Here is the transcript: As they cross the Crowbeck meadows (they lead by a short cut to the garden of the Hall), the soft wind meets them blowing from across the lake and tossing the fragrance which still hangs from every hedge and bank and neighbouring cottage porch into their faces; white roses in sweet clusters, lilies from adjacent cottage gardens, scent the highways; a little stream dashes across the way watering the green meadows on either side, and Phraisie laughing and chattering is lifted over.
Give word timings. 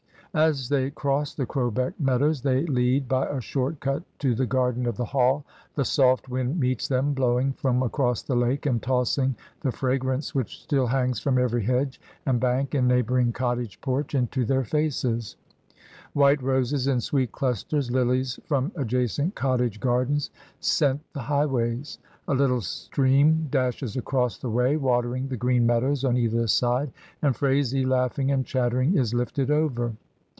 As 0.33 0.69
they 0.69 0.91
cross 0.91 1.33
the 1.35 1.45
Crowbeck 1.45 1.99
meadows 1.99 2.41
(they 2.41 2.65
lead 2.65 3.09
by 3.09 3.27
a 3.27 3.41
short 3.41 3.81
cut 3.81 4.01
to 4.19 4.33
the 4.33 4.45
garden 4.45 4.85
of 4.85 4.95
the 4.95 5.03
Hall), 5.03 5.43
the 5.75 5.83
soft 5.83 6.29
wind 6.29 6.57
meets 6.57 6.87
them 6.87 7.13
blowing 7.13 7.51
from 7.51 7.83
across 7.83 8.21
the 8.21 8.33
lake 8.37 8.65
and 8.65 8.81
tossing 8.81 9.35
the 9.59 9.73
fragrance 9.73 10.33
which 10.33 10.61
still 10.61 10.87
hangs 10.87 11.19
from 11.19 11.37
every 11.37 11.63
hedge 11.63 11.99
and 12.25 12.39
bank 12.39 12.73
and 12.73 12.87
neighbouring 12.87 13.33
cottage 13.33 13.81
porch 13.81 14.15
into 14.15 14.45
their 14.45 14.63
faces; 14.63 15.35
white 16.13 16.41
roses 16.41 16.87
in 16.87 17.01
sweet 17.01 17.33
clusters, 17.33 17.91
lilies 17.91 18.39
from 18.45 18.71
adjacent 18.77 19.35
cottage 19.35 19.81
gardens, 19.81 20.29
scent 20.61 21.01
the 21.11 21.23
highways; 21.23 21.99
a 22.29 22.33
little 22.33 22.61
stream 22.61 23.49
dashes 23.51 23.97
across 23.97 24.37
the 24.37 24.49
way 24.49 24.77
watering 24.77 25.27
the 25.27 25.35
green 25.35 25.65
meadows 25.67 26.05
on 26.05 26.15
either 26.15 26.47
side, 26.47 26.89
and 27.21 27.35
Phraisie 27.35 27.85
laughing 27.85 28.31
and 28.31 28.45
chattering 28.45 28.95
is 28.97 29.13
lifted 29.13 29.51
over. 29.51 29.91